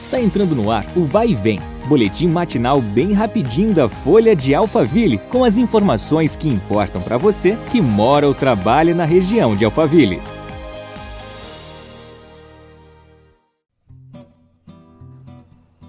[0.00, 4.54] Está entrando no ar o Vai e Vem, boletim matinal bem rapidinho da Folha de
[4.54, 9.64] Alphaville, com as informações que importam para você que mora ou trabalha na região de
[9.64, 10.22] Alphaville.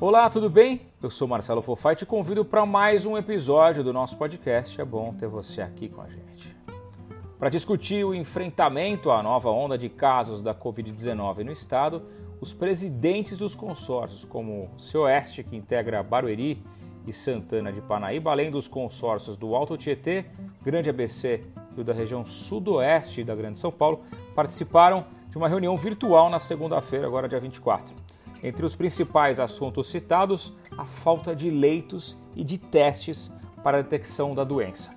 [0.02, 0.82] Olá, tudo bem?
[1.04, 4.82] Eu sou Marcelo Fofá e te convido para mais um episódio do nosso podcast.
[4.82, 6.57] É bom ter você aqui com a gente.
[7.38, 12.02] Para discutir o enfrentamento à nova onda de casos da Covid-19 no estado,
[12.42, 16.64] os presidentes dos consórcios, como o Cioeste, que integra Barueri
[17.06, 20.25] e Santana de Panaíba, além dos consórcios do Alto Tietê,
[20.64, 21.43] Grande ABC
[21.75, 24.02] e o da região sudoeste da Grande São Paulo,
[24.36, 27.96] participaram de uma reunião virtual na segunda-feira, agora dia 24.
[28.42, 33.31] Entre os principais assuntos citados, a falta de leitos e de testes
[33.64, 34.95] para a detecção da doença.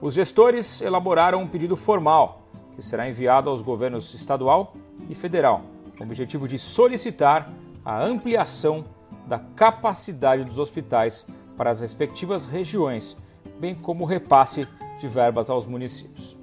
[0.00, 2.42] Os gestores elaboraram um pedido formal,
[2.74, 4.72] que será enviado aos governos estadual
[5.08, 5.62] e federal,
[5.98, 7.50] com o objetivo de solicitar
[7.84, 8.84] a ampliação
[9.26, 13.16] da capacidade dos hospitais para as respectivas regiões,
[13.58, 14.66] bem como o repasse
[15.00, 16.38] de verbas aos municípios.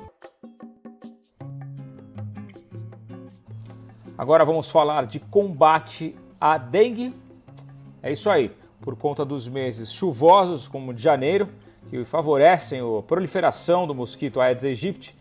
[4.18, 7.14] Agora vamos falar de combate à dengue.
[8.02, 8.52] É isso aí.
[8.82, 11.50] Por conta dos meses chuvosos, como de janeiro,
[11.90, 15.16] que favorecem a proliferação do mosquito Aedes aegypti,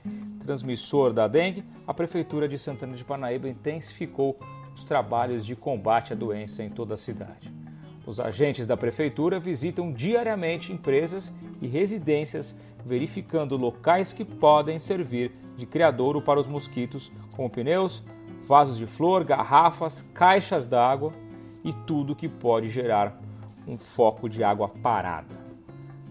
[0.44, 4.38] transmissor da dengue, a Prefeitura de Santana de Parnaíba intensificou
[4.74, 7.52] os trabalhos de combate à doença em toda a cidade.
[8.06, 15.64] Os agentes da Prefeitura visitam diariamente empresas e residências, verificando locais que podem servir de
[15.64, 18.02] criadouro para os mosquitos, como pneus,
[18.42, 21.14] vasos de flor, garrafas, caixas d'água
[21.64, 23.18] e tudo que pode gerar
[23.66, 25.43] um foco de água parada.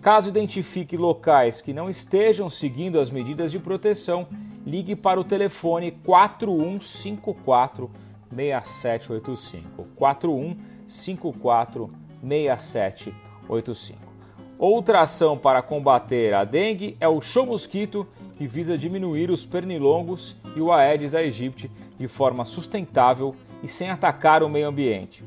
[0.03, 4.27] Caso identifique locais que não estejam seguindo as medidas de proteção,
[4.65, 7.89] ligue para o telefone 4154
[8.29, 9.87] 6785.
[9.95, 11.89] 4154
[12.21, 13.99] 6785.
[14.59, 18.05] Outra ação para combater a dengue é o show mosquito,
[18.37, 24.43] que visa diminuir os pernilongos e o Aedes aegypti de forma sustentável e sem atacar
[24.43, 25.23] o meio ambiente.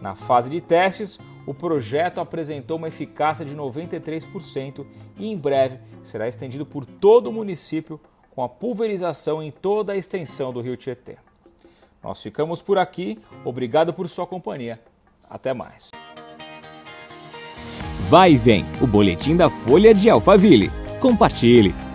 [0.00, 1.18] Na fase de testes,
[1.50, 4.86] o projeto apresentou uma eficácia de 93%
[5.18, 8.00] e em breve será estendido por todo o município
[8.30, 11.16] com a pulverização em toda a extensão do Rio Tietê.
[12.00, 14.80] Nós ficamos por aqui, obrigado por sua companhia.
[15.28, 15.90] Até mais.
[18.08, 20.70] Vai e vem, o boletim da Folha de Alphaville.
[21.00, 21.89] Compartilhe.